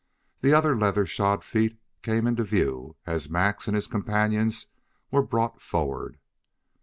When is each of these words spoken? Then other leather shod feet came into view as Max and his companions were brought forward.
Then 0.39 0.55
other 0.55 0.75
leather 0.75 1.05
shod 1.05 1.43
feet 1.43 1.79
came 2.01 2.25
into 2.25 2.43
view 2.43 2.95
as 3.05 3.29
Max 3.29 3.67
and 3.67 3.75
his 3.75 3.85
companions 3.85 4.65
were 5.11 5.21
brought 5.21 5.61
forward. 5.61 6.17